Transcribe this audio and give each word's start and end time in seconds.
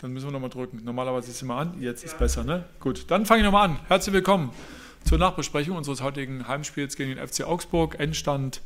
Dann 0.00 0.14
müssen 0.14 0.28
wir 0.28 0.32
nochmal 0.32 0.48
drücken. 0.48 0.80
Normalerweise 0.82 1.28
ist 1.28 1.36
es 1.36 1.42
immer 1.42 1.56
an. 1.56 1.74
Jetzt 1.78 2.04
ist 2.04 2.18
besser, 2.18 2.42
ne? 2.42 2.64
Gut, 2.80 3.04
dann 3.10 3.26
fange 3.26 3.40
ich 3.40 3.44
nochmal 3.44 3.68
an. 3.68 3.78
Herzlich 3.86 4.14
willkommen 4.14 4.50
zur 5.04 5.18
Nachbesprechung 5.18 5.76
unseres 5.76 6.00
heutigen 6.00 6.48
Heimspiels 6.48 6.96
gegen 6.96 7.14
den 7.14 7.26
FC 7.26 7.44
Augsburg. 7.44 8.00
Endstand 8.00 8.62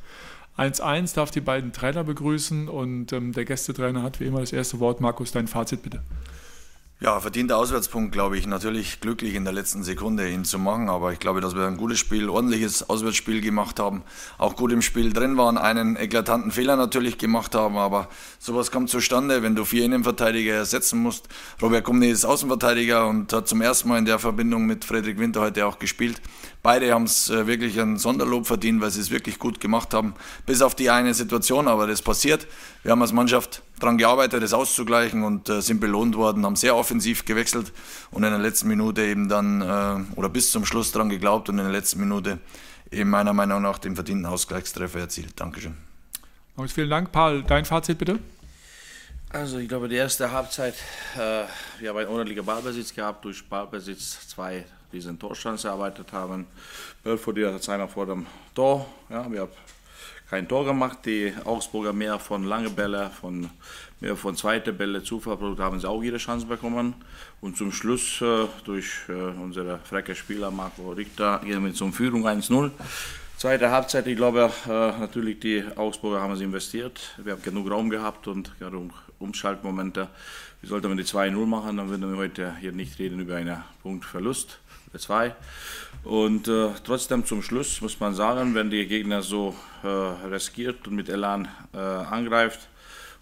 1-1. 0.57 1.17
Darf 1.17 1.33
die 1.33 1.41
beiden 1.41 1.73
Trainer 1.73 2.05
begrüßen 2.05 2.69
und 2.69 3.13
ähm, 3.13 3.33
der 3.33 3.45
Gästetrainer 3.45 4.05
hat 4.05 4.21
wie 4.21 4.27
immer 4.27 4.39
das 4.41 4.53
erste 4.53 4.79
Wort. 4.79 5.01
Markus, 5.01 5.33
dein 5.33 5.49
Fazit 5.49 5.83
bitte. 5.83 6.03
Ja, 7.01 7.19
verdienter 7.19 7.59
Auswärtspunkt, 7.59 8.13
glaube 8.13 8.39
ich. 8.39 8.47
Natürlich 8.47 9.01
glücklich 9.01 9.35
in 9.35 9.43
der 9.43 9.53
letzten 9.53 9.83
Sekunde 9.83 10.31
ihn 10.31 10.45
zu 10.45 10.61
machen, 10.61 10.89
aber 10.89 11.13
ich 11.13 11.19
glaube, 11.19 11.41
dass 11.41 11.57
wir 11.57 11.67
ein 11.67 11.77
gutes 11.77 11.99
Spiel, 11.99 12.29
ordentliches 12.29 12.89
Auswärtsspiel 12.89 13.41
gemacht 13.41 13.81
haben, 13.81 14.05
auch 14.39 14.55
gut 14.55 14.71
im 14.71 14.81
Spiel 14.81 15.13
drin 15.13 15.37
waren, 15.37 15.59
einen 15.59 15.97
eklatanten 15.97 16.53
Fehler 16.53 16.77
natürlich 16.77 17.19
gemacht 17.19 17.57
haben, 17.57 17.79
aber 17.79 18.09
sowas 18.39 18.71
kommt 18.71 18.91
zustande, 18.91 19.43
wenn 19.43 19.57
du 19.57 19.65
vier 19.65 19.85
Innenverteidiger 19.85 20.55
ersetzen 20.55 21.01
musst. 21.01 21.29
Robert 21.61 21.83
Kumni 21.83 22.09
ist 22.09 22.25
Außenverteidiger 22.25 23.09
und 23.09 23.33
hat 23.33 23.49
zum 23.49 23.61
ersten 23.61 23.89
Mal 23.89 23.99
in 23.99 24.05
der 24.05 24.21
Verbindung 24.21 24.65
mit 24.65 24.85
Frederik 24.85 25.19
Winter 25.19 25.41
heute 25.41 25.67
auch 25.67 25.81
gespielt. 25.81 26.23
Beide 26.63 26.95
haben 26.95 27.05
es 27.05 27.29
äh, 27.29 27.49
wirklich 27.49 27.79
ein 27.81 27.99
Sonderlob 27.99 28.47
verdient, 28.47 28.81
weil 28.81 28.91
sie 28.93 29.01
es 29.01 29.11
wirklich 29.11 29.41
gut 29.41 29.61
gemacht 29.61 29.93
haben, 29.95 30.15
bis 30.47 30.63
auf 30.63 30.77
die 30.77 30.91
eine 30.91 31.13
Situation, 31.13 31.67
aber 31.67 31.89
das 31.89 32.03
passiert. 32.03 32.47
Wir 32.85 32.93
haben 32.93 33.03
als 33.03 33.13
Mannschaft 33.13 33.63
daran 33.79 33.99
gearbeitet, 33.99 34.43
das 34.43 34.53
auszugleichen 34.53 35.25
und 35.25 35.49
äh, 35.49 35.61
sind 35.61 35.81
belohnt 35.81 36.17
worden, 36.17 36.45
haben 36.45 36.57
sehr 36.57 36.77
offensiv 36.77 37.25
gewechselt 37.25 37.73
und 38.11 38.25
in 38.25 38.31
der 38.31 38.39
letzten 38.39 38.69
Minute 38.69 39.03
eben 39.03 39.29
dann, 39.29 39.61
äh, 39.61 40.17
oder 40.19 40.29
bis 40.29 40.53
zum 40.53 40.65
Schluss 40.65 40.93
daran 40.93 41.09
geglaubt 41.09 41.49
und 41.49 41.59
in 41.59 41.65
der 41.65 41.73
letzten 41.73 42.01
Minute 42.01 42.39
eben 42.91 43.11
meiner 43.11 43.33
Meinung 43.33 43.63
nach 43.63 43.79
den 43.79 43.95
verdienten 43.95 44.27
Ausgleichstreffer 44.27 45.01
erzielt. 45.01 45.39
Dankeschön. 45.41 45.77
Markus, 46.57 46.73
vielen 46.73 46.91
Dank. 46.91 47.11
Paul, 47.11 47.43
dein 47.43 47.65
Fazit 47.65 47.99
bitte? 47.99 48.19
Also 49.31 49.59
ich 49.59 49.69
glaube, 49.69 49.89
die 49.89 49.97
erste 49.97 50.31
Halbzeit, 50.31 50.75
äh, 51.17 51.45
wir 51.81 51.91
haben 51.91 51.97
einen 51.97 52.09
ordentlichen 52.09 52.45
Ballbesitz 52.45 52.95
gehabt, 52.95 53.25
durch 53.25 53.45
Ballbesitz 53.49 54.29
zwei 54.29 54.65
diesen 54.93 55.19
Torschance 55.19 55.67
erarbeitet 55.67 56.13
haben. 56.13 56.47
Belfodil 57.03 57.53
hat 57.53 57.69
einer 57.69 57.89
vor 57.89 58.07
dem 58.07 58.27
Tor. 58.55 58.87
Ja, 59.11 59.31
wir 59.31 59.41
haben 59.41 59.51
kein 60.31 60.49
Tor 60.49 60.65
gemacht. 60.65 60.99
Die 61.05 61.33
Augsburger 61.45 61.93
mehr 61.93 62.19
von 62.19 62.45
lange 62.45 62.71
Bälle, 62.71 63.11
von 63.21 63.51
mehr 64.01 64.17
von 64.17 64.37
zweite 64.37 64.73
Bälle 64.73 65.03
Zufallprodukt 65.03 65.61
haben 65.61 65.81
sie 65.81 65.89
auch 65.89 66.03
jede 66.03 66.19
Chance 66.19 66.47
bekommen. 66.47 66.95
Und 67.41 67.57
zum 67.57 67.73
Schluss 67.73 68.21
äh, 68.21 68.47
durch 68.65 68.91
äh, 69.09 69.13
unsere 69.13 69.79
frecke 69.79 70.15
Spieler 70.15 70.51
Marco 70.51 70.91
Richter 70.93 71.41
gehen 71.45 71.65
wir 71.65 71.75
zum 71.75 71.93
Führung 71.93 72.27
1-0. 72.27 72.71
Zweite 73.37 73.71
Halbzeit, 73.71 74.07
ich 74.07 74.17
glaube, 74.17 74.51
äh, 74.67 74.69
natürlich 74.69 75.41
die 75.41 75.65
Augsburger 75.77 76.21
haben 76.21 76.33
es 76.33 76.41
investiert. 76.41 77.15
Wir 77.23 77.35
haben 77.35 77.43
genug 77.43 77.71
Raum 77.71 77.91
gehabt 77.91 78.27
und 78.27 78.59
genug 78.59 78.93
Umschaltmomente. 79.19 80.09
Wir 80.61 80.69
sollten 80.69 80.97
die 80.97 81.05
2-0 81.05 81.47
machen, 81.47 81.77
dann 81.77 81.89
würden 81.89 82.11
wir 82.11 82.19
heute 82.19 82.57
hier 82.61 82.73
nicht 82.73 82.99
reden 82.99 83.21
über 83.21 83.37
einen 83.37 83.63
Punktverlust 83.83 84.59
zwei. 84.99 85.35
Und 86.03 86.49
äh, 86.49 86.71
trotzdem 86.85 87.25
zum 87.25 87.43
Schluss 87.43 87.81
muss 87.81 87.99
man 88.01 88.15
sagen, 88.15 88.55
wenn 88.55 88.71
die 88.71 88.87
Gegner 88.87 89.23
so 89.23 89.55
äh, 89.83 89.89
riskiert 89.89 90.87
und 90.87 90.95
mit 90.95 91.09
Elan 91.09 91.49
äh, 91.73 91.79
angreift 91.79 92.69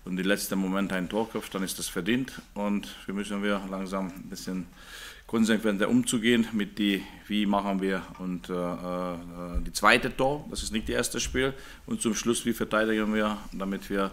und 0.05 0.17
die 0.17 0.23
letzten 0.23 0.59
Momente 0.59 0.95
ein 0.95 1.09
Tor 1.09 1.31
köpft, 1.31 1.55
dann 1.55 1.63
ist 1.63 1.79
das 1.79 1.89
verdient. 1.89 2.33
Und 2.55 2.95
wir 3.07 3.15
müssen 3.15 3.43
wir 3.43 3.61
langsam 3.71 4.09
ein 4.09 4.29
bisschen 4.29 4.67
konsequenter 5.33 5.89
umzugehen 5.89 6.47
mit 6.53 6.79
die, 6.79 7.03
wie 7.27 7.47
machen 7.47 7.81
wir 7.81 8.03
und 8.19 8.51
äh, 8.51 8.53
äh, 8.53 9.17
die 9.67 9.73
zweite 9.73 10.15
Tor, 10.15 10.45
das 10.51 10.63
ist 10.63 10.73
nicht 10.73 10.91
das 10.91 10.95
erste 10.95 11.21
Spiel 11.21 11.55
und 11.87 12.03
zum 12.03 12.15
Schluss, 12.15 12.45
wie 12.45 12.53
verteidigen 12.53 13.15
wir, 13.15 13.39
damit 13.51 13.89
wir, 13.89 14.11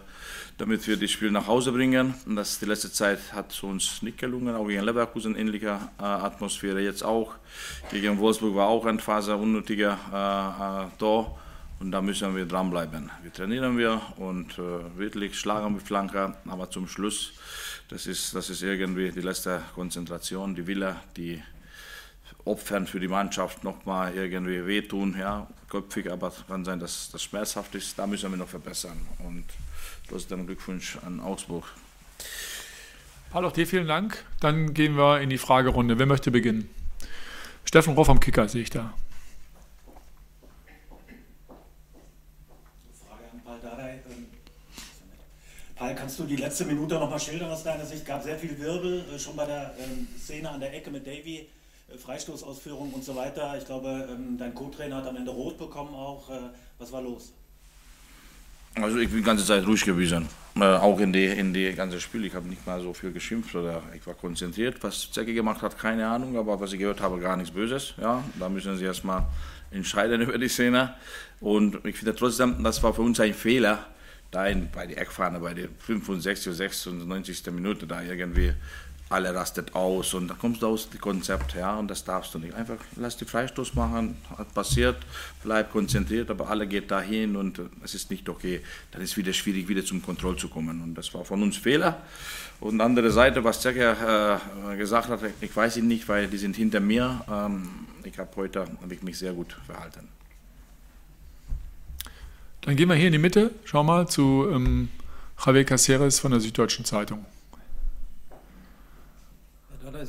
damit 0.58 0.88
wir 0.88 0.96
das 0.96 1.12
Spiel 1.12 1.30
nach 1.30 1.46
Hause 1.46 1.74
bringen. 1.74 2.14
Und 2.26 2.38
das 2.38 2.60
die 2.60 2.66
letzte 2.68 2.90
Zeit 2.90 3.34
hat 3.34 3.62
uns 3.66 4.02
nicht 4.02 4.18
gelungen, 4.18 4.56
auch 4.56 4.66
gegen 4.66 4.82
Leverkusen 4.82 5.36
ähnlicher 5.36 5.92
äh, 6.00 6.04
Atmosphäre 6.04 6.80
jetzt 6.80 7.04
auch. 7.04 7.34
Gegen 7.92 8.18
Wolfsburg 8.18 8.56
war 8.56 8.70
auch 8.70 8.86
ein 8.86 9.02
Phase 9.02 9.36
unnötiger 9.36 10.00
äh, 10.14 10.86
äh, 10.86 10.98
Tor. 10.98 11.38
Und 11.82 11.92
da 11.92 12.02
müssen 12.02 12.36
wir 12.36 12.46
dranbleiben. 12.46 13.10
Wir 13.24 13.32
trainieren 13.32 13.78
wir 13.78 14.02
und 14.18 14.58
äh, 14.58 14.98
wirklich 14.98 15.38
schlagen 15.38 15.76
wir 15.76 15.82
Flanker, 15.82 16.38
aber 16.48 16.70
zum 16.70 16.88
Schluss 16.88 17.32
das 17.90 18.06
ist, 18.06 18.36
das 18.36 18.50
ist 18.50 18.62
irgendwie 18.62 19.12
die 19.12 19.22
letzte 19.22 19.62
Konzentration, 19.74 20.56
die 20.56 20.66
Wille, 20.68 20.96
die 21.18 21.42
Opfern 22.46 22.88
für 22.88 23.00
die 23.00 23.08
Mannschaft 23.08 23.64
nochmal 23.64 24.16
irgendwie 24.16 24.66
wehtun, 24.66 25.16
ja, 25.20 25.48
köpfig, 25.70 26.12
aber 26.12 26.32
kann 26.48 26.64
sein, 26.64 26.80
dass 26.80 27.10
das 27.12 27.24
schmerzhaft 27.24 27.76
ist. 27.76 27.98
Da 27.98 28.08
müssen 28.08 28.32
wir 28.32 28.38
noch 28.38 28.48
verbessern. 28.48 28.98
Und 29.20 29.46
trotzdem 30.08 30.46
Glückwunsch 30.46 30.98
an 31.06 31.20
Augsburg. 31.20 31.66
Paul, 33.32 33.46
auch 33.46 33.52
dir 33.52 33.68
vielen 33.68 33.88
Dank. 33.88 34.24
Dann 34.40 34.74
gehen 34.74 34.96
wir 34.96 35.22
in 35.22 35.30
die 35.30 35.38
Fragerunde. 35.38 36.00
Wer 36.00 36.06
möchte 36.06 36.32
beginnen? 36.32 36.70
Steffen 37.66 37.94
Rohr 37.94 38.06
vom 38.06 38.20
Kicker 38.20 38.48
sehe 38.48 38.64
ich 38.64 38.70
da. 38.70 38.94
Paul, 45.80 45.96
kannst 45.96 46.20
du 46.20 46.26
die 46.26 46.36
letzte 46.36 46.66
Minute 46.66 46.96
noch 46.96 47.10
mal 47.10 47.18
schildern 47.18 47.50
aus 47.52 47.64
deiner 47.64 47.86
Sicht? 47.86 48.02
Es 48.02 48.06
gab 48.06 48.22
sehr 48.22 48.38
viel 48.38 48.60
Wirbel, 48.60 49.06
äh, 49.16 49.18
schon 49.18 49.38
bei 49.38 49.46
der 49.46 49.74
ähm, 49.80 50.10
Szene 50.22 50.50
an 50.50 50.60
der 50.60 50.76
Ecke 50.76 50.92
mit 50.92 51.08
Davy, 51.08 51.48
äh, 51.88 51.98
Freistoßausführung 51.98 52.92
und 52.92 53.06
so 53.06 53.16
weiter. 53.16 53.56
Ich 53.58 53.64
glaube, 53.64 54.10
ähm, 54.12 54.38
dein 54.38 54.54
Co-Trainer 54.54 54.98
hat 54.98 55.08
am 55.08 55.16
Ende 55.16 55.32
rot 55.32 55.58
bekommen 55.58 55.96
auch. 55.96 56.30
Äh, 56.30 56.50
was 56.80 56.92
war 56.92 57.02
los? 57.02 57.32
Also 58.76 58.98
ich 58.98 59.08
bin 59.08 59.20
die 59.20 59.24
ganze 59.24 59.46
Zeit 59.46 59.66
ruhig 59.66 59.86
gewesen, 59.86 60.28
auch 60.56 61.00
in 61.00 61.14
die, 61.14 61.26
in 61.26 61.54
die 61.54 61.74
ganze 61.74 62.00
Spiel. 62.02 62.26
Ich 62.26 62.36
habe 62.36 62.48
nicht 62.48 62.68
mal 62.68 62.82
so 62.82 62.94
viel 62.94 63.14
geschimpft 63.14 63.56
oder 63.56 63.82
ich 63.96 64.06
war 64.06 64.16
konzentriert. 64.16 64.76
Was 64.82 65.10
Zecke 65.12 65.34
gemacht 65.34 65.62
hat, 65.62 65.78
keine 65.78 66.08
Ahnung, 66.08 66.38
aber 66.38 66.60
was 66.60 66.74
ich 66.74 66.80
gehört 66.80 67.00
habe, 67.00 67.20
gar 67.20 67.38
nichts 67.38 67.52
Böses. 67.52 67.94
Ja, 68.00 68.22
da 68.38 68.50
müssen 68.50 68.78
sie 68.78 68.84
erstmal 68.84 69.24
entscheiden 69.72 70.22
über 70.24 70.38
die 70.38 70.50
Szene. 70.50 70.94
Und 71.40 71.84
ich 71.86 71.96
finde 71.96 72.16
trotzdem, 72.16 72.62
das 72.64 72.84
war 72.84 72.94
für 72.94 73.02
uns 73.02 73.20
ein 73.22 73.34
Fehler, 73.34 73.86
da 74.32 74.48
in, 74.48 74.70
bei 74.72 74.86
der 74.86 75.00
Eckfahne, 75.00 75.40
bei 75.40 75.54
der 75.54 75.70
65 75.80 76.48
oder 76.48 76.56
96. 76.56 77.46
Minute, 77.52 77.88
da 77.88 78.02
irgendwie 78.02 78.54
alle 79.10 79.34
rastet 79.34 79.74
aus 79.74 80.14
und 80.14 80.28
da 80.28 80.36
kommst 80.36 80.62
du 80.62 80.68
aus 80.68 80.90
dem 80.90 81.02
Konzept, 81.02 81.56
ja, 81.56 81.76
und 81.76 81.88
das 81.88 82.04
darfst 82.04 82.34
du 82.34 82.40
nicht. 82.40 82.54
Einfach 82.54 82.78
lass 82.96 83.18
die 83.18 83.26
Freistoß 83.26 83.74
machen, 83.74 84.16
hat 84.38 84.54
passiert, 84.54 84.98
bleib 85.44 85.72
konzentriert, 85.72 86.30
aber 86.30 86.48
alle 86.48 86.68
geht 86.68 86.92
dahin 86.92 87.36
und 87.36 87.60
es 87.84 87.96
ist 87.96 88.12
nicht 88.12 88.30
okay. 88.30 88.62
Dann 88.92 89.02
ist 89.02 89.18
wieder 89.18 89.34
schwierig, 89.34 89.68
wieder 89.68 89.84
zum 89.84 90.02
Kontroll 90.04 90.38
zu 90.38 90.48
kommen 90.48 90.82
und 90.82 90.94
das 90.94 91.12
war 91.14 91.26
von 91.26 91.42
uns 91.42 91.58
Fehler. 91.58 92.04
Und 92.60 92.82
andere 92.82 93.10
Seite, 93.10 93.44
was 93.44 93.62
Zecker 93.62 94.38
äh, 94.72 94.78
gesagt 94.78 95.10
hat, 95.10 95.22
ich 95.42 95.56
weiß 95.56 95.78
ihn 95.78 95.88
nicht, 95.88 96.08
weil 96.08 96.28
die 96.28 96.38
sind 96.38 96.56
hinter 96.56 96.80
mir. 96.80 97.26
Ähm, 97.32 97.68
ich 98.04 98.18
habe 98.20 98.30
heute 98.36 98.62
hab 98.62 98.92
ich 98.92 99.02
mich 99.02 99.18
sehr 99.18 99.34
gut 99.34 99.58
verhalten. 99.66 100.19
Dann 102.62 102.76
gehen 102.76 102.90
wir 102.90 102.96
hier 102.96 103.08
in 103.08 103.14
die 103.14 103.20
Mitte, 103.20 103.52
schau 103.64 103.84
mal, 103.84 104.08
zu 104.08 104.48
ähm, 104.52 104.90
Javier 105.44 105.64
Caceres 105.64 106.20
von 106.20 106.32
der 106.32 106.40
Süddeutschen 106.40 106.86
Zeitung. 106.86 107.26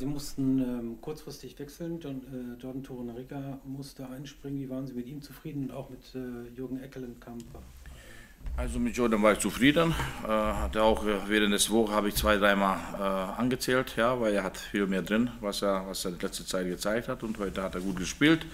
Sie 0.01 0.05
mussten 0.05 0.59
ähm, 0.59 0.97
kurzfristig 1.01 1.59
wechseln. 1.59 1.99
John, 1.99 2.21
äh, 2.33 2.61
Jordan 2.61 2.81
Torunariga 2.81 3.59
musste 3.65 4.07
einspringen. 4.09 4.59
Wie 4.59 4.69
waren 4.69 4.87
Sie 4.87 4.93
mit 4.93 5.05
ihm 5.05 5.21
zufrieden 5.21 5.65
und 5.65 5.71
auch 5.75 5.89
mit 5.89 5.99
äh, 6.15 6.49
Jürgen 6.55 6.81
Eckelenkamp? 6.81 7.43
Also 8.57 8.79
mit 8.79 8.95
Jordan 8.95 9.21
war 9.21 9.33
ich 9.33 9.39
zufrieden. 9.39 9.93
Äh, 10.23 10.27
hatte 10.27 10.81
auch 10.81 11.05
äh, 11.05 11.19
während 11.27 11.53
des 11.53 11.69
Wochen 11.69 11.91
habe 11.91 12.09
ich 12.09 12.15
zwei, 12.15 12.37
dreimal 12.37 12.79
äh, 12.97 13.39
angezählt, 13.39 13.95
ja, 13.95 14.19
weil 14.19 14.33
er 14.33 14.43
hat 14.43 14.57
viel 14.57 14.87
mehr 14.87 15.01
drin, 15.01 15.29
was 15.39 15.61
er, 15.61 15.85
was 15.87 16.05
er 16.05 16.11
die 16.11 16.25
letzte 16.25 16.45
Zeit 16.45 16.67
gezeigt 16.67 17.07
hat 17.07 17.21
und 17.21 17.37
heute 17.37 17.61
hat 17.61 17.75
er 17.75 17.81
gut 17.81 17.97
gespielt. 17.97 18.45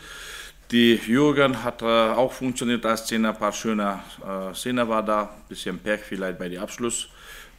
Die 0.72 0.96
Jürgen 0.96 1.64
hat 1.64 1.82
äh, 1.82 1.86
auch 1.86 2.34
funktioniert 2.34 2.86
als 2.86 3.06
Szene, 3.06 3.30
ein 3.30 3.38
paar 3.38 3.54
schöne 3.54 4.02
äh, 4.22 4.54
Szene 4.54 4.88
war 4.90 5.02
da, 5.02 5.22
ein 5.22 5.48
bisschen 5.48 5.80
Pech 5.80 6.02
vielleicht 6.02 6.38
bei 6.38 6.50
dem 6.50 6.62
Abschluss. 6.62 7.08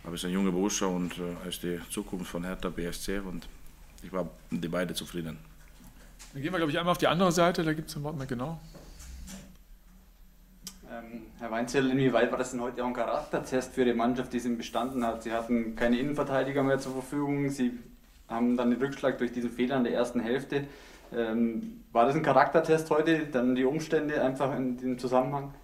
Aber 0.05 0.15
es 0.15 0.21
ist 0.21 0.27
ein 0.27 0.35
junger 0.35 0.53
Bursche 0.53 0.87
und 0.87 1.15
äh, 1.17 1.49
ist 1.49 1.63
die 1.63 1.81
Zukunft 1.91 2.31
von 2.31 2.45
Hertha 2.45 2.69
BSC 2.69 3.21
und 3.21 3.49
ich 4.03 4.13
war 4.13 4.29
die 4.51 4.69
beiden 4.69 4.95
zufrieden. 4.95 5.39
Dann 6.35 6.43
gehen 6.43 6.53
wir, 6.53 6.59
glaube 6.59 6.71
ich, 6.71 6.79
einmal 6.79 6.93
auf 6.93 6.99
die 6.99 7.07
andere 7.07 7.33
Seite, 7.33 7.65
da 7.65 7.73
gibt 7.73 7.89
es 7.89 7.97
ein 7.97 8.03
Wort 8.03 8.19
mehr 8.19 8.27
genau. 8.27 8.61
Ähm, 10.91 11.23
Herr 11.39 11.51
Weinzel, 11.51 11.91
inwieweit 11.91 12.31
war 12.31 12.37
das 12.37 12.51
denn 12.51 12.61
heute 12.61 12.83
auch 12.83 12.89
ein 12.89 12.95
Charaktertest 12.95 13.73
für 13.73 13.87
die 13.87 13.95
Mannschaft, 13.95 14.35
die 14.35 14.37
es 14.37 14.57
bestanden 14.57 15.07
hat? 15.07 15.23
Sie 15.23 15.33
hatten 15.33 15.77
keine 15.77 15.99
Innenverteidiger 15.99 16.63
mehr 16.63 16.79
zur 16.79 16.93
Verfügung, 16.93 17.49
Sie 17.49 17.73
haben 18.29 18.59
dann 18.59 18.71
den 18.71 18.81
Rückschlag 18.81 19.17
durch 19.17 19.33
diesen 19.33 19.51
Fehler 19.51 19.79
in 19.79 19.85
der 19.85 19.95
ersten 19.95 20.21
Hälfte. 20.21 20.65
Ähm, 21.15 21.81
war 21.93 22.07
das 22.07 22.15
ein 22.15 22.23
Charaktertest 22.23 22.91
heute, 22.91 23.27
dann 23.27 23.55
die 23.55 23.65
Umstände 23.65 24.23
einfach 24.23 24.55
in 24.57 24.77
dem 24.77 24.99
Zusammenhang? 24.99 25.55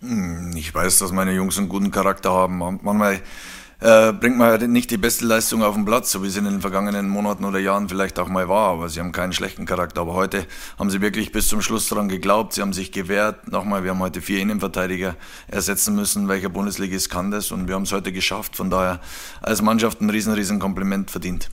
Hm, 0.00 0.52
ich 0.56 0.74
weiß, 0.74 0.98
dass 0.98 1.12
meine 1.12 1.32
Jungs 1.32 1.58
einen 1.58 1.68
guten 1.68 1.90
Charakter 1.90 2.32
haben. 2.32 2.58
Manchmal 2.58 3.20
äh, 3.82 4.12
bringt 4.12 4.36
man 4.36 4.48
halt 4.48 4.68
nicht 4.68 4.90
die 4.90 4.96
beste 4.96 5.24
Leistung 5.24 5.62
auf 5.62 5.74
den 5.74 5.84
Platz, 5.84 6.10
so 6.10 6.22
wie 6.22 6.26
es 6.26 6.36
in 6.36 6.44
den 6.44 6.60
vergangenen 6.60 7.08
Monaten 7.08 7.44
oder 7.44 7.58
Jahren 7.58 7.88
vielleicht 7.88 8.18
auch 8.18 8.28
mal 8.28 8.48
war. 8.48 8.70
Aber 8.70 8.88
sie 8.88 9.00
haben 9.00 9.12
keinen 9.12 9.32
schlechten 9.32 9.64
Charakter. 9.64 10.00
Aber 10.00 10.14
heute 10.14 10.46
haben 10.78 10.90
sie 10.90 11.00
wirklich 11.00 11.30
bis 11.30 11.48
zum 11.48 11.62
Schluss 11.62 11.88
daran 11.88 12.08
geglaubt. 12.08 12.52
Sie 12.52 12.60
haben 12.60 12.72
sich 12.72 12.90
gewehrt. 12.90 13.50
Nochmal, 13.50 13.84
wir 13.84 13.90
haben 13.90 14.00
heute 14.00 14.20
vier 14.20 14.40
Innenverteidiger 14.40 15.16
ersetzen 15.48 15.94
müssen. 15.94 16.28
Welcher 16.28 16.48
Bundesligist 16.48 17.10
kann 17.10 17.30
das? 17.30 17.52
Und 17.52 17.68
wir 17.68 17.76
haben 17.76 17.82
es 17.82 17.92
heute 17.92 18.12
geschafft. 18.12 18.56
Von 18.56 18.70
daher 18.70 19.00
als 19.40 19.62
Mannschaft 19.62 20.00
ein 20.00 20.10
riesen, 20.10 20.32
riesen 20.32 20.58
Kompliment 20.58 21.10
verdient. 21.10 21.50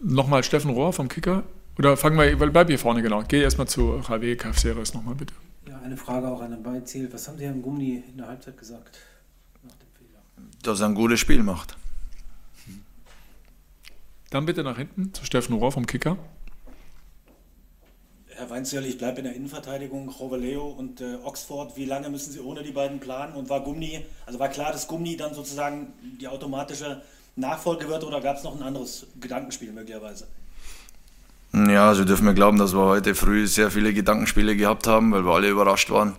Nochmal 0.00 0.44
Steffen 0.44 0.70
Rohr 0.70 0.92
vom 0.92 1.08
Kicker. 1.08 1.44
Oder 1.80 1.96
fangen 1.96 2.18
wir, 2.18 2.36
bleib 2.36 2.68
hier 2.68 2.78
vorne, 2.78 3.00
genau. 3.00 3.24
Geh 3.26 3.40
erstmal 3.40 3.66
zu 3.66 4.02
Javier 4.06 4.36
Cafceres 4.36 4.92
nochmal 4.92 5.14
bitte. 5.14 5.32
Ja, 5.66 5.80
eine 5.80 5.96
Frage 5.96 6.28
auch 6.28 6.42
an 6.42 6.50
den 6.50 6.62
Beizähl. 6.62 7.10
Was 7.10 7.26
haben 7.26 7.38
Sie 7.38 7.46
Herrn 7.46 7.62
Gummi 7.62 8.04
in 8.06 8.18
der 8.18 8.26
Halbzeit 8.26 8.58
gesagt? 8.58 8.98
dass 10.62 10.80
er 10.80 10.88
ein 10.88 10.94
gutes 10.94 11.18
Spiel 11.18 11.42
macht. 11.42 11.78
Dann 14.28 14.44
bitte 14.44 14.62
nach 14.62 14.76
hinten 14.76 15.14
zu 15.14 15.24
Steffen 15.24 15.54
Rohr 15.54 15.72
vom 15.72 15.86
Kicker. 15.86 16.18
Herr 18.26 18.50
Weinzierl, 18.50 18.84
ich 18.84 18.98
bleibe 18.98 19.20
in 19.20 19.24
der 19.24 19.34
Innenverteidigung. 19.34 20.10
Rovaleo 20.10 20.68
und 20.68 21.00
äh, 21.00 21.16
Oxford, 21.24 21.78
wie 21.78 21.86
lange 21.86 22.10
müssen 22.10 22.30
Sie 22.30 22.40
ohne 22.40 22.62
die 22.62 22.72
beiden 22.72 23.00
planen? 23.00 23.34
Und 23.34 23.48
war 23.48 23.64
Gummi, 23.64 24.04
also 24.26 24.38
war 24.38 24.50
klar, 24.50 24.70
dass 24.70 24.86
Gummi 24.86 25.16
dann 25.16 25.32
sozusagen 25.32 25.94
die 26.20 26.28
automatische 26.28 27.00
Nachfolge 27.36 27.88
wird 27.88 28.04
oder 28.04 28.20
gab 28.20 28.36
es 28.36 28.44
noch 28.44 28.54
ein 28.54 28.62
anderes 28.62 29.06
Gedankenspiel 29.18 29.72
möglicherweise? 29.72 30.28
Ja, 31.52 31.88
also 31.88 32.04
dürfen 32.04 32.26
wir 32.26 32.34
glauben, 32.34 32.58
dass 32.58 32.74
wir 32.74 32.84
heute 32.84 33.14
früh 33.14 33.46
sehr 33.46 33.70
viele 33.70 33.92
Gedankenspiele 33.92 34.54
gehabt 34.54 34.86
haben, 34.86 35.10
weil 35.12 35.24
wir 35.24 35.32
alle 35.32 35.48
überrascht 35.48 35.90
waren 35.90 36.14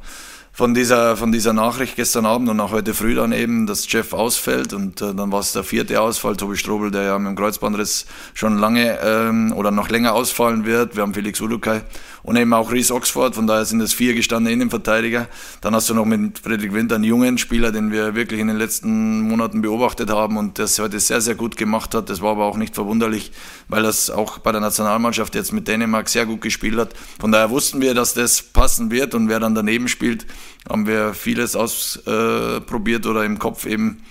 von 0.53 0.73
dieser, 0.73 1.15
von 1.15 1.31
dieser 1.31 1.53
Nachricht 1.53 1.95
gestern 1.95 2.25
Abend 2.25 2.49
und 2.49 2.59
auch 2.59 2.71
heute 2.71 2.93
früh 2.93 3.15
dann 3.15 3.31
eben, 3.31 3.67
dass 3.67 3.89
Jeff 3.91 4.13
ausfällt 4.13 4.73
und 4.73 5.01
äh, 5.01 5.13
dann 5.13 5.31
war 5.31 5.39
es 5.39 5.53
der 5.53 5.63
vierte 5.63 6.01
Ausfall, 6.01 6.35
Tobi 6.35 6.57
Strobel, 6.57 6.91
der 6.91 7.03
ja 7.03 7.19
mit 7.19 7.29
dem 7.29 7.35
Kreuzbandriss 7.37 8.05
schon 8.33 8.57
lange 8.57 8.99
ähm, 9.01 9.53
oder 9.55 9.71
noch 9.71 9.89
länger 9.89 10.13
ausfallen 10.13 10.65
wird. 10.65 10.95
Wir 10.95 11.03
haben 11.03 11.13
Felix 11.13 11.39
Ulukai 11.39 11.81
und 12.23 12.35
eben 12.35 12.53
auch 12.53 12.71
Rhys 12.71 12.91
Oxford, 12.91 13.35
von 13.35 13.47
daher 13.47 13.65
sind 13.65 13.81
es 13.81 13.93
vier 13.93 14.13
gestandene 14.13 14.53
Innenverteidiger. 14.53 15.27
Dann 15.61 15.73
hast 15.73 15.89
du 15.89 15.93
noch 15.93 16.05
mit 16.05 16.39
Friedrich 16.39 16.73
Winter 16.73 16.95
einen 16.95 17.03
jungen 17.03 17.37
Spieler, 17.37 17.71
den 17.71 17.91
wir 17.91 18.15
wirklich 18.15 18.39
in 18.39 18.47
den 18.47 18.57
letzten 18.57 19.21
Monaten 19.21 19.61
beobachtet 19.61 20.09
haben 20.09 20.37
und 20.37 20.59
das 20.59 20.77
heute 20.79 20.99
sehr, 20.99 21.21
sehr 21.21 21.35
gut 21.35 21.57
gemacht 21.57 21.95
hat. 21.95 22.09
Das 22.09 22.21
war 22.21 22.31
aber 22.31 22.45
auch 22.45 22.57
nicht 22.57 22.75
verwunderlich, 22.75 23.31
weil 23.67 23.83
das 23.83 24.09
auch 24.09 24.37
bei 24.39 24.51
der 24.51 24.61
Nationalmannschaft 24.61 25.35
jetzt 25.35 25.51
mit 25.51 25.67
Dänemark 25.67 26.09
sehr 26.09 26.25
gut 26.25 26.41
gespielt 26.41 26.77
hat. 26.77 26.93
Von 27.19 27.31
daher 27.31 27.49
wussten 27.49 27.81
wir, 27.81 27.93
dass 27.93 28.13
das 28.13 28.41
passen 28.41 28.91
wird 28.91 29.15
und 29.15 29.27
wer 29.27 29.39
dann 29.39 29.55
daneben 29.55 29.87
spielt, 29.87 30.25
haben 30.69 30.85
wir 30.85 31.13
vieles 31.13 31.55
ausprobiert 31.55 33.05
oder 33.05 33.25
im 33.25 33.39
Kopf 33.39 33.65
eben 33.65 34.03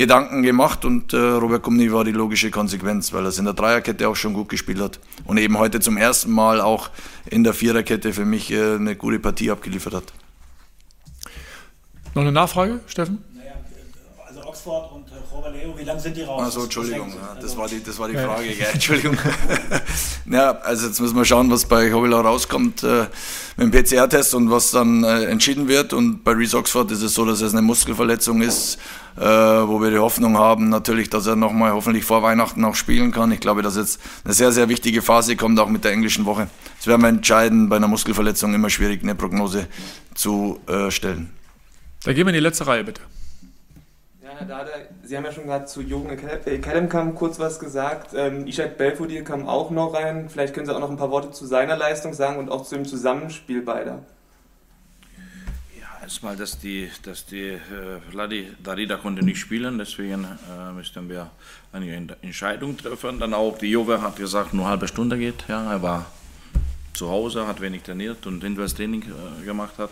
Gedanken 0.00 0.42
gemacht 0.42 0.86
und 0.86 1.12
äh, 1.12 1.18
Robert 1.18 1.62
Gumni 1.62 1.92
war 1.92 2.04
die 2.04 2.12
logische 2.12 2.50
Konsequenz, 2.50 3.12
weil 3.12 3.26
er 3.26 3.28
es 3.28 3.38
in 3.38 3.44
der 3.44 3.52
Dreierkette 3.52 4.08
auch 4.08 4.16
schon 4.16 4.32
gut 4.32 4.48
gespielt 4.48 4.80
hat 4.80 4.98
und 5.26 5.36
eben 5.36 5.58
heute 5.58 5.78
zum 5.78 5.98
ersten 5.98 6.30
Mal 6.30 6.62
auch 6.62 6.88
in 7.26 7.44
der 7.44 7.52
Viererkette 7.52 8.14
für 8.14 8.24
mich 8.24 8.50
äh, 8.50 8.76
eine 8.76 8.96
gute 8.96 9.18
Partie 9.18 9.50
abgeliefert 9.50 9.92
hat. 9.92 10.04
Noch 12.14 12.22
eine 12.22 12.32
Nachfrage, 12.32 12.80
Steffen? 12.86 13.22
Naja, 13.34 13.52
also 14.26 14.42
Oxford 14.42 14.90
und 14.90 15.09
Robert 15.50 15.62
Leo, 15.62 15.78
wie 15.78 15.84
lange 15.84 16.00
sind 16.00 16.16
die 16.16 16.22
raus? 16.22 16.42
Also 16.42 16.62
Entschuldigung, 16.64 17.08
ja, 17.10 17.36
das, 17.40 17.56
war 17.56 17.68
die, 17.68 17.82
das 17.82 17.98
war 17.98 18.08
die 18.08 18.14
Frage, 18.14 18.52
ja. 18.52 18.66
Entschuldigung. 18.72 19.16
ja, 20.30 20.52
also 20.58 20.86
jetzt 20.86 21.00
müssen 21.00 21.16
wir 21.16 21.24
schauen, 21.24 21.50
was 21.50 21.66
bei 21.66 21.92
Hobila 21.92 22.20
rauskommt 22.20 22.82
äh, 22.82 23.06
mit 23.56 23.72
dem 23.72 23.84
PCR-Test 23.84 24.34
und 24.34 24.50
was 24.50 24.70
dann 24.70 25.04
äh, 25.04 25.24
entschieden 25.24 25.68
wird. 25.68 25.92
Und 25.92 26.24
bei 26.24 26.32
Reese 26.32 26.56
Oxford 26.56 26.90
ist 26.90 27.02
es 27.02 27.14
so, 27.14 27.24
dass 27.24 27.40
es 27.40 27.52
eine 27.52 27.62
Muskelverletzung 27.62 28.42
ist, 28.42 28.78
äh, 29.16 29.22
wo 29.22 29.80
wir 29.80 29.90
die 29.90 29.98
Hoffnung 29.98 30.38
haben, 30.38 30.68
natürlich, 30.68 31.10
dass 31.10 31.26
er 31.26 31.36
nochmal 31.36 31.72
hoffentlich 31.72 32.04
vor 32.04 32.22
Weihnachten 32.22 32.64
auch 32.64 32.74
spielen 32.74 33.12
kann. 33.12 33.32
Ich 33.32 33.40
glaube, 33.40 33.62
dass 33.62 33.76
jetzt 33.76 34.00
eine 34.24 34.34
sehr, 34.34 34.52
sehr 34.52 34.68
wichtige 34.68 35.02
Phase 35.02 35.36
kommt, 35.36 35.58
auch 35.58 35.68
mit 35.68 35.84
der 35.84 35.92
englischen 35.92 36.24
Woche. 36.26 36.48
Es 36.78 36.86
wäre 36.86 36.98
mal 36.98 37.08
entscheidend, 37.08 37.70
bei 37.70 37.76
einer 37.76 37.88
Muskelverletzung 37.88 38.54
immer 38.54 38.70
schwierig, 38.70 39.02
eine 39.02 39.14
Prognose 39.14 39.66
zu 40.14 40.60
äh, 40.66 40.90
stellen. 40.90 41.30
Da 42.04 42.12
gehen 42.12 42.24
wir 42.24 42.30
in 42.30 42.34
die 42.34 42.40
letzte 42.40 42.66
Reihe, 42.66 42.84
bitte. 42.84 43.02
Herr 44.22 44.44
Dada, 44.44 44.70
Sie 45.02 45.16
haben 45.16 45.24
ja 45.24 45.32
schon 45.32 45.46
gerade 45.46 45.64
zu 45.64 45.80
Jürgen 45.80 46.14
Kellem 46.60 46.90
kam 46.90 47.14
kurz 47.14 47.38
was 47.38 47.58
gesagt. 47.58 48.10
Ähm, 48.14 48.46
Ishak 48.46 48.76
Belfodil 48.76 49.24
kam 49.24 49.48
auch 49.48 49.70
noch 49.70 49.94
rein. 49.94 50.28
Vielleicht 50.28 50.52
können 50.52 50.66
Sie 50.66 50.74
auch 50.74 50.80
noch 50.80 50.90
ein 50.90 50.98
paar 50.98 51.10
Worte 51.10 51.30
zu 51.30 51.46
seiner 51.46 51.74
Leistung 51.74 52.12
sagen 52.12 52.38
und 52.38 52.50
auch 52.50 52.64
zu 52.64 52.74
dem 52.74 52.84
Zusammenspiel 52.84 53.62
beider. 53.62 54.02
Ja, 55.80 56.02
erstmal, 56.02 56.36
dass 56.36 56.58
die, 56.58 56.90
dass 57.02 57.24
die 57.24 57.48
äh, 57.48 57.58
Vladi 58.10 58.50
Darida 58.62 58.96
konnte 58.96 59.24
nicht 59.24 59.38
spielen, 59.38 59.78
deswegen 59.78 60.24
äh, 60.24 60.72
müssten 60.72 61.08
wir 61.08 61.30
eine 61.72 62.16
Entscheidung 62.20 62.76
treffen. 62.76 63.20
Dann 63.20 63.32
auch 63.32 63.56
die 63.56 63.70
Jove 63.70 64.02
hat 64.02 64.16
gesagt, 64.16 64.52
nur 64.52 64.64
eine 64.64 64.72
halbe 64.72 64.88
Stunde 64.88 65.16
geht. 65.16 65.44
Ja, 65.48 65.72
er 65.72 65.80
war 65.80 66.04
zu 66.92 67.08
Hause, 67.08 67.46
hat 67.46 67.62
wenig 67.62 67.84
trainiert 67.84 68.26
und 68.26 68.44
Hinweis-Training 68.44 69.02
äh, 69.02 69.44
gemacht 69.46 69.78
hat. 69.78 69.90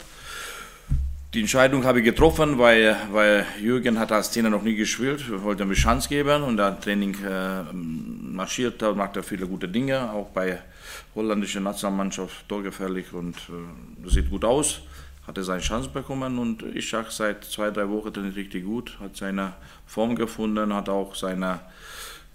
Die 1.35 1.41
Entscheidung 1.41 1.85
habe 1.85 1.99
ich 1.99 2.07
getroffen, 2.07 2.57
weil, 2.57 2.97
weil 3.13 3.45
Jürgen 3.61 3.99
hat 3.99 4.13
als 4.13 4.31
Trainer 4.31 4.49
noch 4.49 4.63
nie 4.63 4.75
gespielt, 4.75 5.31
wollte 5.43 5.67
mir 5.67 5.75
Chance 5.75 6.09
geben 6.09 6.43
und 6.43 6.57
der 6.57 6.81
Training 6.81 7.15
äh, 7.23 7.65
marschiert 7.71 8.81
da, 8.81 8.95
macht 8.95 9.15
er 9.17 9.23
viele 9.23 9.47
gute 9.47 9.69
Dinge, 9.69 10.11
auch 10.11 10.31
bei 10.31 10.59
holländischer 11.15 11.61
Nationalmannschaft 11.61 12.49
torgefährlich 12.49 13.13
und 13.13 13.37
äh, 13.37 14.09
sieht 14.09 14.31
gut 14.31 14.43
aus, 14.43 14.81
hat 15.27 15.37
er 15.37 15.45
seine 15.45 15.61
Chance 15.61 15.91
bekommen 15.91 16.39
und 16.39 16.63
ich 16.75 16.89
sage 16.89 17.09
seit 17.11 17.45
zwei, 17.45 17.71
drei 17.71 17.87
Wochen 17.91 18.11
trainiert 18.11 18.37
richtig 18.37 18.65
gut, 18.65 18.99
hat 18.99 19.15
seine 19.15 19.53
Form 19.87 20.17
gefunden, 20.17 20.73
hat 20.73 20.89
auch 20.89 21.15
seine 21.15 21.61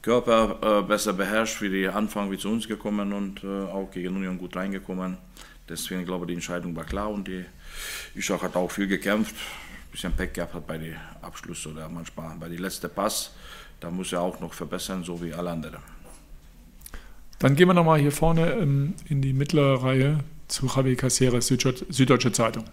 Körper 0.04 0.60
äh, 0.62 0.84
besser 0.84 1.13
beherrscht, 1.13 1.63
wie 1.63 1.69
die 1.69 1.88
Anfang 1.88 2.30
wie 2.30 2.38
zu 2.38 2.48
uns 2.48 2.68
gekommen 2.68 3.12
und 3.12 3.44
äh, 3.44 3.48
auch 3.48 3.89
gegen 3.89 4.16
Union 4.16 4.38
gut 4.38 4.56
reingekommen. 4.56 5.18
Deswegen 5.68 6.06
glaube 6.06 6.25
ich, 6.25 6.28
die 6.28 6.34
Entscheidung 6.36 6.75
war 6.75 6.84
klar 6.84 7.10
und 7.10 7.28
die 7.28 7.44
Ishak 8.16 8.42
hat 8.42 8.56
auch 8.56 8.72
viel 8.72 8.88
gekämpft, 8.88 9.36
ein 9.36 9.92
bisschen 9.92 10.14
Pech 10.14 10.34
gehabt 10.34 10.54
hat 10.54 10.68
bei 10.68 10.78
den 10.78 10.96
Abschluss 11.22 11.66
oder 11.68 11.90
manchmal 11.90 12.36
bei 12.38 12.50
den 12.50 12.60
letzten 12.60 12.90
Pass. 12.90 13.31
Da 13.80 13.92
muss 13.92 14.14
er 14.14 14.22
auch 14.22 14.40
noch 14.40 14.54
verbessern, 14.54 15.04
so 15.04 15.22
wie 15.22 15.34
alle 15.34 15.52
anderen. 15.52 15.80
Dann 17.40 17.56
gehen 17.56 17.68
wir 17.68 17.74
nochmal 17.74 18.00
hier 18.00 18.12
vorne 18.12 18.52
in, 18.52 18.94
in, 19.10 19.22
die 19.22 19.34
mittlere 19.34 19.84
Reihe 19.84 20.20
zu 20.48 20.68
Javi 20.68 20.96
Caceres, 20.96 21.48
Süddeutsche 21.48 22.31
Zeitung. 22.31 22.64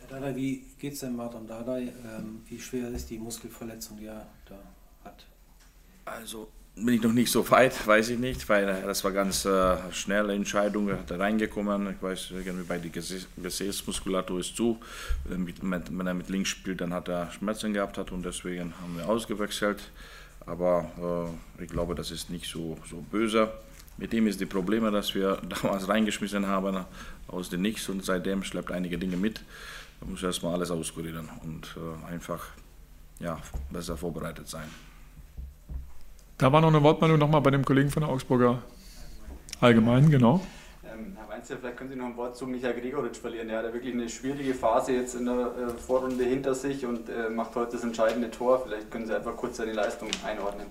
Herr 0.00 0.20
Dada, 0.20 0.36
wie 0.36 0.64
geht 0.78 0.92
es 0.92 1.00
denn 1.00 1.16
Martin 1.16 1.46
Dada? 1.46 1.78
Ähm, 1.78 2.42
wie 2.46 2.60
schwer 2.60 2.90
ist 2.90 3.08
die 3.08 3.18
Muskelverletzung, 3.18 3.96
die 3.96 4.06
er 4.06 4.26
da 4.46 4.58
hat? 5.04 5.24
Also 6.04 6.50
bin 6.76 6.94
ich 6.94 7.02
noch 7.02 7.12
nicht 7.12 7.30
so 7.30 7.48
weit, 7.50 7.86
weiß 7.86 8.10
ich 8.10 8.18
nicht, 8.18 8.48
weil 8.48 8.66
das 8.66 9.04
war 9.04 9.12
ganz 9.12 9.44
äh, 9.44 9.76
schnelle 9.92 10.34
Entscheidung, 10.34 10.90
hat 10.90 11.10
reingekommen, 11.10 11.90
ich 11.90 12.02
weiß 12.02 12.30
irgendwie 12.30 12.64
bei 12.64 12.78
der 12.78 12.90
Gesäßmuskulatur 12.90 14.40
ist 14.40 14.56
zu, 14.56 14.80
wenn 15.24 16.06
er 16.06 16.14
mit 16.14 16.28
links 16.28 16.50
spielt, 16.50 16.80
dann 16.80 16.94
hat 16.94 17.08
er 17.08 17.30
Schmerzen 17.32 17.74
gehabt 17.74 17.98
hat 17.98 18.12
und 18.12 18.24
deswegen 18.24 18.72
haben 18.80 18.96
wir 18.96 19.08
ausgewechselt, 19.08 19.80
aber 20.46 21.30
äh, 21.58 21.64
ich 21.64 21.70
glaube, 21.70 21.94
das 21.94 22.10
ist 22.10 22.30
nicht 22.30 22.50
so, 22.50 22.78
so 22.88 23.04
böse. 23.10 23.50
Mit 23.98 24.14
ihm 24.14 24.26
ist 24.26 24.40
die 24.40 24.46
Probleme, 24.46 24.90
dass 24.90 25.14
wir 25.14 25.36
damals 25.62 25.88
reingeschmissen 25.88 26.46
haben 26.46 26.84
aus 27.28 27.50
dem 27.50 27.62
Nichts 27.62 27.88
und 27.88 28.04
seitdem 28.04 28.42
schleppt 28.42 28.72
einige 28.72 28.96
Dinge 28.96 29.16
mit. 29.16 29.42
Da 30.00 30.06
muss 30.06 30.22
erstmal 30.22 30.54
alles 30.54 30.70
auskurieren 30.70 31.28
und 31.44 31.76
äh, 31.76 32.12
einfach 32.12 32.48
ja, 33.18 33.38
besser 33.70 33.98
vorbereitet 33.98 34.48
sein. 34.48 34.68
Da 36.40 36.50
war 36.50 36.62
noch 36.62 36.68
eine 36.68 36.82
Wortmeldung 36.82 37.18
nochmal 37.18 37.42
bei 37.42 37.50
dem 37.50 37.66
Kollegen 37.66 37.90
von 37.90 38.02
der 38.02 38.10
Augsburger 38.10 38.62
Allgemein, 39.60 40.10
genau. 40.10 40.40
Ähm, 40.82 41.14
Herr 41.14 41.28
Weinzel, 41.28 41.58
vielleicht 41.60 41.76
können 41.76 41.90
Sie 41.90 41.96
noch 41.96 42.06
ein 42.06 42.16
Wort 42.16 42.34
zu 42.34 42.46
Michael 42.46 42.80
Gregoritsch 42.80 43.18
verlieren. 43.18 43.50
Er 43.50 43.58
hat 43.58 43.74
wirklich 43.74 43.92
eine 43.92 44.08
schwierige 44.08 44.54
Phase 44.54 44.92
jetzt 44.94 45.14
in 45.16 45.26
der 45.26 45.34
äh, 45.34 45.68
Vorrunde 45.68 46.24
hinter 46.24 46.54
sich 46.54 46.86
und 46.86 47.10
äh, 47.10 47.28
macht 47.28 47.54
heute 47.56 47.72
das 47.72 47.84
entscheidende 47.84 48.30
Tor. 48.30 48.62
Vielleicht 48.64 48.90
können 48.90 49.06
Sie 49.06 49.14
einfach 49.14 49.36
kurz 49.36 49.58
seine 49.58 49.74
Leistung 49.74 50.08
einordnen. 50.26 50.66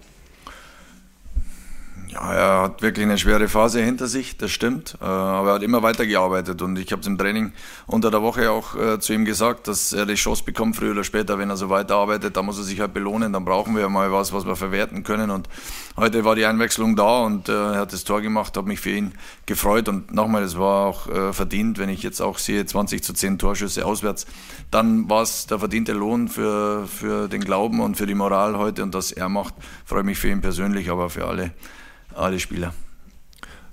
Ja, 2.12 2.34
er 2.34 2.62
hat 2.64 2.82
wirklich 2.82 3.06
eine 3.06 3.20
schwere 3.20 3.48
Phase 3.48 3.84
hinter 3.84 4.08
sich, 4.08 4.36
das 4.36 4.50
stimmt. 4.50 4.98
Äh, 5.00 5.06
aber 5.06 5.50
er 5.50 5.54
hat 5.56 5.64
immer 5.64 5.84
weitergearbeitet 5.84 6.60
und 6.64 6.80
ich 6.80 6.92
habe 6.92 7.02
es 7.02 7.08
im 7.08 7.20
Training 7.20 7.54
unter 7.86 8.10
der 8.10 8.24
Woche 8.24 8.50
auch 8.50 8.76
äh, 8.76 9.00
zu 9.00 9.14
ihm 9.14 9.26
gesagt, 9.26 9.68
dass 9.68 9.94
er 9.94 10.08
die 10.08 10.16
Chance 10.16 10.44
bekommt, 10.44 10.76
früher 10.76 10.94
oder 10.94 11.04
später, 11.04 11.38
wenn 11.38 11.52
er 11.52 11.58
so 11.58 11.70
weiterarbeitet, 11.70 12.36
da 12.36 12.42
muss 12.42 12.58
er 12.58 12.64
sich 12.64 12.80
halt 12.80 12.96
belohnen, 12.96 13.32
dann 13.32 13.46
brauchen 13.46 13.78
wir 13.78 13.88
mal 13.90 14.12
was, 14.12 14.34
was 14.34 14.48
wir 14.48 14.56
verwerten 14.56 15.04
können. 15.04 15.30
Und 15.30 15.50
heute 15.98 16.26
war 16.26 16.34
die 16.34 16.48
Einwechslung 16.48 16.96
da 16.96 17.20
und 17.20 17.48
äh, 17.48 17.52
er 17.52 17.82
hat 17.82 17.94
das 17.94 18.06
Tor 18.06 18.22
gemacht, 18.22 18.58
habe 18.58 18.68
mich 18.68 18.80
für 18.80 18.90
ihn 18.90 19.14
gefreut 19.46 19.88
und 19.88 20.12
nochmal, 20.12 20.42
es 20.42 20.58
war 20.58 20.88
auch 20.88 21.34
verdient, 21.34 21.78
wenn 21.78 21.90
ich 21.90 22.04
jetzt 22.04 22.22
auch 22.22 22.38
sehe, 22.38 22.66
20 22.66 23.04
zu 23.04 23.14
10 23.14 23.40
Torschüsse 23.40 23.86
auswärts, 23.86 24.26
dann 24.72 25.10
war 25.10 25.22
es 25.22 25.48
der 25.48 25.60
verdiente 25.60 25.94
Lohn 25.94 26.28
für, 26.28 26.88
für 26.88 27.28
den 27.28 27.42
Glauben 27.42 27.80
und 27.82 27.98
für 27.98 28.06
die 28.06 28.16
Moral 28.16 28.58
heute 28.58 28.84
und 28.84 28.96
dass 28.96 29.12
er 29.12 29.30
macht, 29.30 29.54
freue 29.86 30.04
mich 30.04 30.18
für 30.18 30.30
ihn 30.30 30.42
persönlich, 30.42 30.90
aber 30.90 31.10
für 31.10 31.26
alle 31.28 31.52
alle 32.16 32.40
Spieler. 32.40 32.74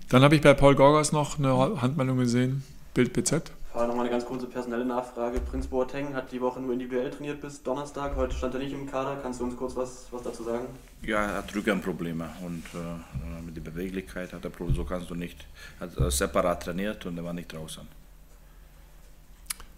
Dann 0.09 0.23
habe 0.23 0.37
ich 0.37 0.41
bei 0.41 0.55
Paul 0.55 0.75
Gorgas 0.75 1.13
noch 1.13 1.39
eine 1.39 1.81
Handmeldung 1.81 2.19
gesehen, 2.19 2.63
Bild 2.95 3.13
BZ. 3.13 3.51
Vorher 3.73 3.89
nochmal 3.89 4.07
eine 4.07 4.13
ganz 4.13 4.25
kurze 4.25 4.47
personelle 4.47 4.87
Nachfrage. 4.87 5.39
Prinz 5.39 5.67
Boateng 5.67 6.15
hat 6.15 6.33
die 6.33 6.41
Woche 6.41 6.61
nur 6.61 6.73
individuell 6.73 7.11
trainiert 7.11 7.43
bis 7.43 7.63
Donnerstag. 7.63 8.17
Heute 8.17 8.35
stand 8.35 8.55
er 8.55 8.61
nicht 8.61 8.73
im 8.73 8.91
Kader. 8.91 9.19
Kannst 9.21 9.41
du 9.41 9.45
uns 9.45 9.55
kurz 9.55 9.77
was, 9.77 10.07
was 10.11 10.23
dazu 10.23 10.45
sagen? 10.45 10.65
Ja, 11.03 11.23
er 11.23 11.35
hat 11.35 11.55
Rückenprobleme 11.55 12.27
und 12.43 12.65
äh, 12.73 13.43
mit 13.45 13.55
der 13.55 13.61
Beweglichkeit 13.61 14.33
hat 14.33 14.45
er 14.45 14.51
Probleme. 14.51 14.77
So 14.77 14.85
kannst 14.85 15.11
du 15.11 15.15
nicht. 15.15 15.45
Er 15.79 15.89
hat 15.89 16.01
äh, 16.01 16.11
separat 16.11 16.63
trainiert 16.63 17.05
und 17.05 17.19
er 17.19 17.25
war 17.25 17.35
nicht 17.35 17.53
draußen. 17.53 17.87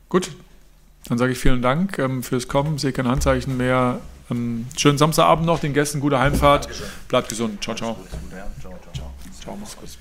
Gut, 0.08 0.30
dann 1.08 1.18
sage 1.18 1.32
ich 1.32 1.38
vielen 1.38 1.60
Dank 1.60 1.98
ähm, 1.98 2.22
fürs 2.22 2.46
Kommen. 2.46 2.78
Sehe 2.78 2.92
kein 2.92 3.08
Handzeichen 3.08 3.56
mehr. 3.56 4.00
Ähm, 4.30 4.66
schönen 4.76 4.98
Samstagabend 4.98 5.46
noch, 5.46 5.60
den 5.60 5.72
Gästen 5.72 6.00
gute 6.00 6.18
Heimfahrt. 6.18 6.68
Bleibt 7.08 7.28
gesund. 7.28 7.62
Ciao, 7.62 7.74
ciao. 7.74 7.96
Ciao, 8.60 8.78
ciao. 8.92 9.12
Ciao, 9.42 9.56
mach's 9.56 9.76
gut. 9.76 9.98